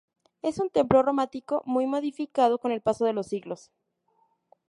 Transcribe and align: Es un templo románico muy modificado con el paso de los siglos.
Es 0.41 0.57
un 0.57 0.71
templo 0.71 1.03
románico 1.03 1.61
muy 1.67 1.85
modificado 1.85 2.57
con 2.57 2.71
el 2.71 2.81
paso 2.81 3.05
de 3.05 3.13
los 3.13 3.27
siglos. 3.27 3.69